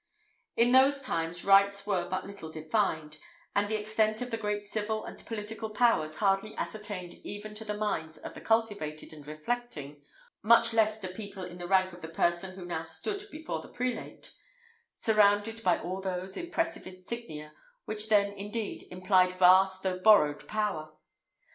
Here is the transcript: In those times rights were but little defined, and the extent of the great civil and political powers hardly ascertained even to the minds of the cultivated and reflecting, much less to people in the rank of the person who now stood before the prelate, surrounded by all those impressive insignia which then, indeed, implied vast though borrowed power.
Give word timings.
In 0.55 0.71
those 0.71 1.03
times 1.03 1.45
rights 1.45 1.85
were 1.85 2.09
but 2.09 2.25
little 2.25 2.49
defined, 2.51 3.19
and 3.55 3.69
the 3.69 3.79
extent 3.79 4.19
of 4.23 4.31
the 4.31 4.37
great 4.37 4.63
civil 4.65 5.05
and 5.05 5.23
political 5.27 5.69
powers 5.69 6.15
hardly 6.15 6.55
ascertained 6.55 7.13
even 7.23 7.53
to 7.53 7.63
the 7.63 7.77
minds 7.77 8.17
of 8.17 8.33
the 8.33 8.41
cultivated 8.41 9.13
and 9.13 9.27
reflecting, 9.27 10.01
much 10.41 10.73
less 10.73 10.97
to 11.01 11.07
people 11.07 11.43
in 11.43 11.59
the 11.59 11.67
rank 11.67 11.93
of 11.93 12.01
the 12.01 12.07
person 12.09 12.55
who 12.55 12.65
now 12.65 12.83
stood 12.83 13.25
before 13.31 13.61
the 13.61 13.67
prelate, 13.67 14.33
surrounded 14.91 15.61
by 15.61 15.77
all 15.77 16.01
those 16.01 16.35
impressive 16.35 16.87
insignia 16.87 17.53
which 17.85 18.09
then, 18.09 18.31
indeed, 18.31 18.87
implied 18.89 19.33
vast 19.33 19.83
though 19.83 19.99
borrowed 19.99 20.47
power. 20.47 20.93